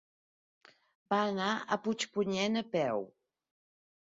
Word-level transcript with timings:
Va 1.13 1.19
anar 1.33 1.49
a 1.53 1.79
Puigpunyent 1.83 2.61
a 2.63 2.67
peu. 2.73 3.07